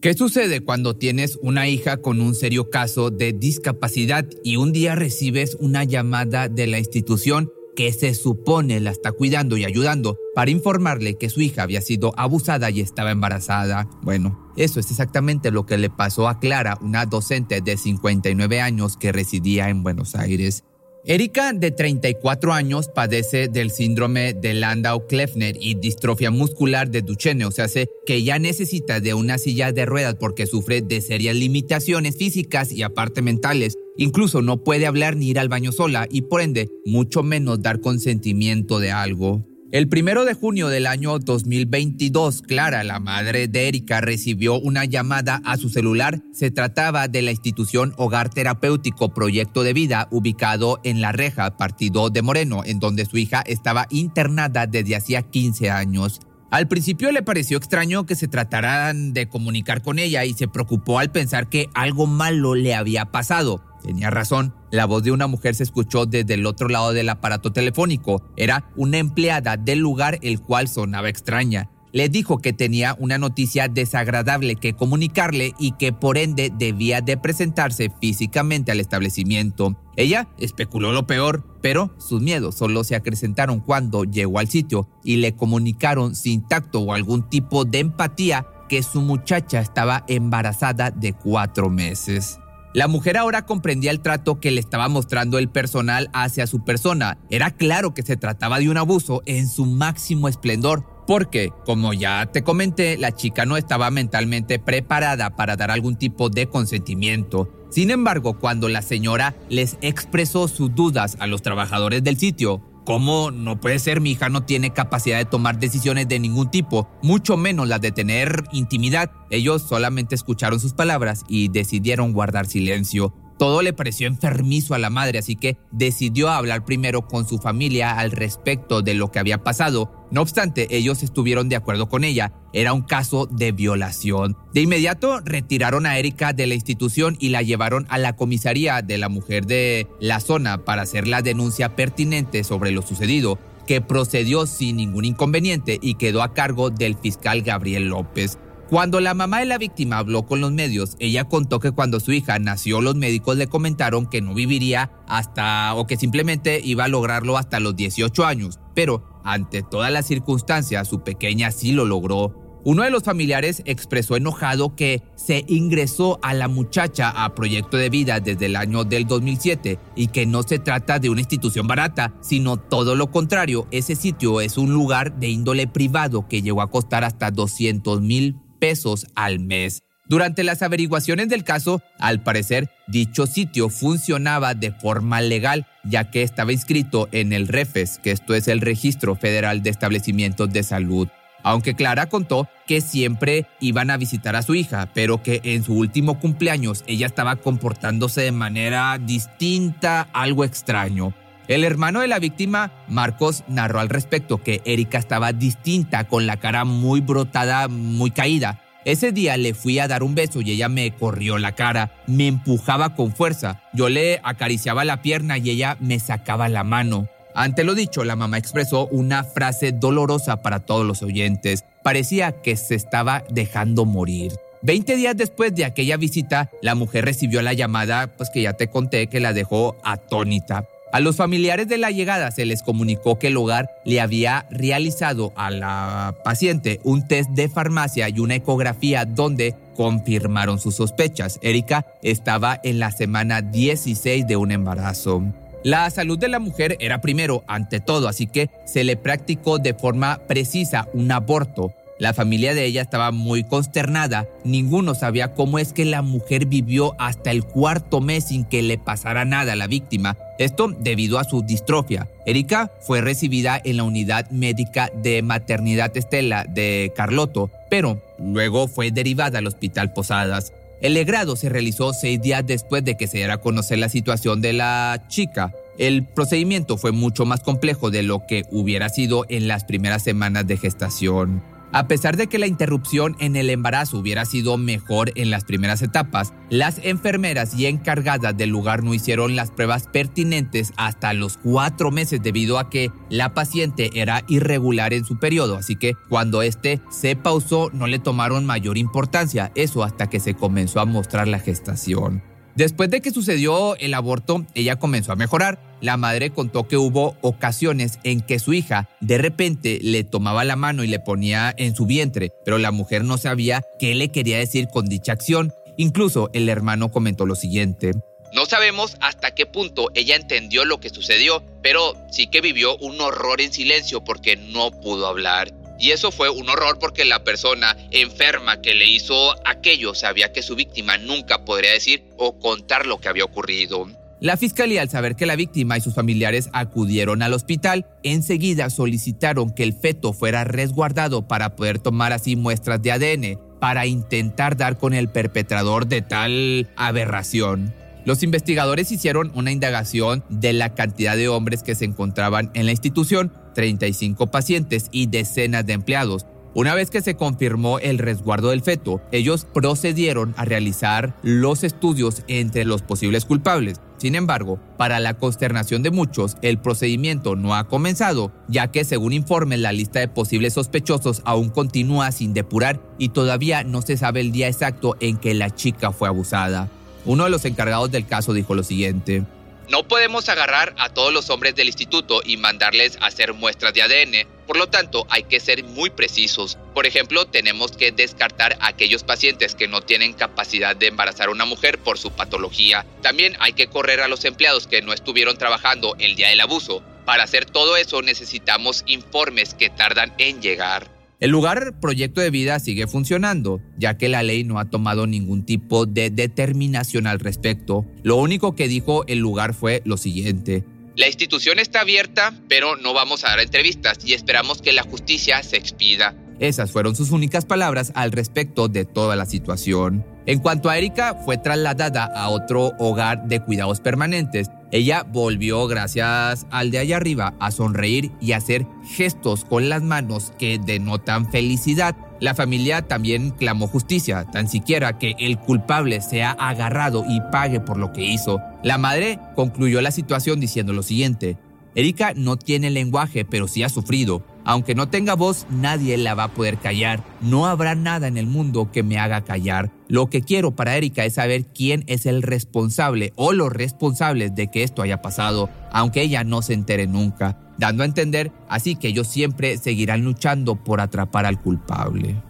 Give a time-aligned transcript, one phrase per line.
[0.00, 4.94] ¿Qué sucede cuando tienes una hija con un serio caso de discapacidad y un día
[4.94, 10.50] recibes una llamada de la institución que se supone la está cuidando y ayudando para
[10.50, 13.90] informarle que su hija había sido abusada y estaba embarazada?
[14.00, 18.96] Bueno, eso es exactamente lo que le pasó a Clara, una docente de 59 años
[18.96, 20.64] que residía en Buenos Aires.
[21.06, 27.50] Erika, de 34 años, padece del síndrome de Landau-Kleffner y distrofia muscular de Duchenne, o
[27.50, 27.66] sea,
[28.04, 32.82] que ya necesita de una silla de ruedas porque sufre de serias limitaciones físicas y
[32.82, 33.76] aparte mentales.
[33.96, 37.80] Incluso no puede hablar ni ir al baño sola y por ende mucho menos dar
[37.80, 39.49] consentimiento de algo.
[39.72, 45.40] El primero de junio del año 2022, Clara, la madre de Erika, recibió una llamada
[45.44, 46.20] a su celular.
[46.32, 52.10] Se trataba de la institución Hogar Terapéutico Proyecto de Vida, ubicado en La Reja, partido
[52.10, 56.20] de Moreno, en donde su hija estaba internada desde hacía 15 años.
[56.50, 60.98] Al principio le pareció extraño que se trataran de comunicar con ella y se preocupó
[60.98, 63.69] al pensar que algo malo le había pasado.
[63.82, 67.52] Tenía razón, la voz de una mujer se escuchó desde el otro lado del aparato
[67.52, 68.22] telefónico.
[68.36, 71.70] Era una empleada del lugar el cual sonaba extraña.
[71.92, 77.16] Le dijo que tenía una noticia desagradable que comunicarle y que por ende debía de
[77.16, 79.76] presentarse físicamente al establecimiento.
[79.96, 85.16] Ella especuló lo peor, pero sus miedos solo se acrecentaron cuando llegó al sitio y
[85.16, 91.12] le comunicaron sin tacto o algún tipo de empatía que su muchacha estaba embarazada de
[91.12, 92.38] cuatro meses.
[92.72, 97.18] La mujer ahora comprendía el trato que le estaba mostrando el personal hacia su persona.
[97.28, 102.26] Era claro que se trataba de un abuso en su máximo esplendor, porque, como ya
[102.26, 107.50] te comenté, la chica no estaba mentalmente preparada para dar algún tipo de consentimiento.
[107.70, 113.30] Sin embargo, cuando la señora les expresó sus dudas a los trabajadores del sitio, ¿Cómo
[113.30, 114.00] no puede ser?
[114.00, 117.92] Mi hija no tiene capacidad de tomar decisiones de ningún tipo, mucho menos las de
[117.92, 119.12] tener intimidad.
[119.30, 123.14] Ellos solamente escucharon sus palabras y decidieron guardar silencio.
[123.38, 127.96] Todo le pareció enfermizo a la madre, así que decidió hablar primero con su familia
[127.96, 129.99] al respecto de lo que había pasado.
[130.10, 132.32] No obstante, ellos estuvieron de acuerdo con ella.
[132.52, 134.36] Era un caso de violación.
[134.52, 138.98] De inmediato retiraron a Erika de la institución y la llevaron a la comisaría de
[138.98, 144.46] la mujer de la zona para hacer la denuncia pertinente sobre lo sucedido que procedió
[144.46, 148.36] sin ningún inconveniente y quedó a cargo del fiscal Gabriel López.
[148.68, 152.12] Cuando la mamá de la víctima habló con los medios, ella contó que cuando su
[152.12, 156.88] hija nació los médicos le comentaron que no viviría hasta o que simplemente iba a
[156.88, 162.34] lograrlo hasta los 18 años, pero ante todas las circunstancias su pequeña sí lo logró.
[162.62, 167.88] Uno de los familiares expresó enojado que se ingresó a la muchacha a proyecto de
[167.88, 172.12] vida desde el año del 2007 y que no se trata de una institución barata,
[172.20, 176.70] sino todo lo contrario, ese sitio es un lugar de índole privado que llegó a
[176.70, 179.82] costar hasta 200 mil pesos al mes.
[180.10, 186.24] Durante las averiguaciones del caso, al parecer, dicho sitio funcionaba de forma legal, ya que
[186.24, 191.06] estaba inscrito en el REFES, que esto es el Registro Federal de Establecimientos de Salud.
[191.44, 195.74] Aunque Clara contó que siempre iban a visitar a su hija, pero que en su
[195.74, 201.14] último cumpleaños ella estaba comportándose de manera distinta, algo extraño.
[201.46, 206.38] El hermano de la víctima, Marcos, narró al respecto que Erika estaba distinta, con la
[206.38, 208.60] cara muy brotada, muy caída.
[208.84, 212.26] Ese día le fui a dar un beso y ella me corrió la cara, me
[212.26, 213.62] empujaba con fuerza.
[213.74, 217.06] Yo le acariciaba la pierna y ella me sacaba la mano.
[217.34, 221.64] Ante lo dicho, la mamá expresó una frase dolorosa para todos los oyentes.
[221.82, 224.32] Parecía que se estaba dejando morir.
[224.62, 228.68] Veinte días después de aquella visita, la mujer recibió la llamada, pues que ya te
[228.68, 230.66] conté que la dejó atónita.
[230.92, 235.32] A los familiares de la llegada se les comunicó que el hogar le había realizado
[235.36, 241.38] a la paciente un test de farmacia y una ecografía donde confirmaron sus sospechas.
[241.42, 245.22] Erika estaba en la semana 16 de un embarazo.
[245.62, 249.74] La salud de la mujer era primero ante todo, así que se le practicó de
[249.74, 251.72] forma precisa un aborto.
[252.00, 254.26] La familia de ella estaba muy consternada.
[254.42, 258.78] Ninguno sabía cómo es que la mujer vivió hasta el cuarto mes sin que le
[258.78, 260.16] pasara nada a la víctima.
[260.40, 262.08] Esto debido a su distrofia.
[262.24, 268.90] Erika fue recibida en la unidad médica de maternidad Estela de Carloto, pero luego fue
[268.90, 270.54] derivada al hospital Posadas.
[270.80, 274.40] El legrado se realizó seis días después de que se diera a conocer la situación
[274.40, 275.52] de la chica.
[275.76, 280.46] El procedimiento fue mucho más complejo de lo que hubiera sido en las primeras semanas
[280.46, 281.42] de gestación.
[281.72, 285.82] A pesar de que la interrupción en el embarazo hubiera sido mejor en las primeras
[285.82, 291.92] etapas, las enfermeras y encargadas del lugar no hicieron las pruebas pertinentes hasta los cuatro
[291.92, 296.80] meses debido a que la paciente era irregular en su periodo, así que cuando este
[296.90, 301.38] se pausó no le tomaron mayor importancia, eso hasta que se comenzó a mostrar la
[301.38, 302.29] gestación.
[302.60, 305.58] Después de que sucedió el aborto, ella comenzó a mejorar.
[305.80, 310.56] La madre contó que hubo ocasiones en que su hija de repente le tomaba la
[310.56, 314.36] mano y le ponía en su vientre, pero la mujer no sabía qué le quería
[314.36, 315.54] decir con dicha acción.
[315.78, 317.92] Incluso el hermano comentó lo siguiente.
[318.34, 323.00] No sabemos hasta qué punto ella entendió lo que sucedió, pero sí que vivió un
[323.00, 325.50] horror en silencio porque no pudo hablar.
[325.80, 330.42] Y eso fue un horror porque la persona enferma que le hizo aquello sabía que
[330.42, 333.88] su víctima nunca podría decir o contar lo que había ocurrido.
[334.20, 339.50] La fiscalía, al saber que la víctima y sus familiares acudieron al hospital, enseguida solicitaron
[339.50, 344.76] que el feto fuera resguardado para poder tomar así muestras de ADN para intentar dar
[344.76, 347.72] con el perpetrador de tal aberración.
[348.04, 352.72] Los investigadores hicieron una indagación de la cantidad de hombres que se encontraban en la
[352.72, 356.26] institución, 35 pacientes y decenas de empleados.
[356.52, 362.24] Una vez que se confirmó el resguardo del feto, ellos procedieron a realizar los estudios
[362.26, 363.80] entre los posibles culpables.
[363.98, 369.12] Sin embargo, para la consternación de muchos, el procedimiento no ha comenzado, ya que según
[369.12, 374.20] informes la lista de posibles sospechosos aún continúa sin depurar y todavía no se sabe
[374.20, 376.68] el día exacto en que la chica fue abusada.
[377.04, 379.24] Uno de los encargados del caso dijo lo siguiente.
[379.70, 383.82] No podemos agarrar a todos los hombres del instituto y mandarles a hacer muestras de
[383.82, 384.28] ADN.
[384.48, 386.58] Por lo tanto, hay que ser muy precisos.
[386.74, 391.30] Por ejemplo, tenemos que descartar a aquellos pacientes que no tienen capacidad de embarazar a
[391.30, 392.84] una mujer por su patología.
[393.00, 396.82] También hay que correr a los empleados que no estuvieron trabajando el día del abuso.
[397.04, 400.99] Para hacer todo eso necesitamos informes que tardan en llegar.
[401.20, 405.44] El lugar Proyecto de Vida sigue funcionando, ya que la ley no ha tomado ningún
[405.44, 407.84] tipo de determinación al respecto.
[408.02, 410.64] Lo único que dijo el lugar fue lo siguiente.
[410.96, 415.42] La institución está abierta, pero no vamos a dar entrevistas y esperamos que la justicia
[415.42, 416.16] se expida.
[416.38, 420.06] Esas fueron sus únicas palabras al respecto de toda la situación.
[420.30, 424.48] En cuanto a Erika, fue trasladada a otro hogar de cuidados permanentes.
[424.70, 430.32] Ella volvió, gracias al de allá arriba, a sonreír y hacer gestos con las manos
[430.38, 431.96] que denotan felicidad.
[432.20, 437.76] La familia también clamó justicia, tan siquiera que el culpable sea agarrado y pague por
[437.76, 438.40] lo que hizo.
[438.62, 441.38] La madre concluyó la situación diciendo lo siguiente.
[441.74, 444.24] Erika no tiene lenguaje, pero sí ha sufrido.
[444.44, 447.04] Aunque no tenga voz, nadie la va a poder callar.
[447.20, 449.70] No habrá nada en el mundo que me haga callar.
[449.88, 454.48] Lo que quiero para Erika es saber quién es el responsable o los responsables de
[454.48, 458.88] que esto haya pasado, aunque ella no se entere nunca, dando a entender así que
[458.88, 462.29] ellos siempre seguirán luchando por atrapar al culpable.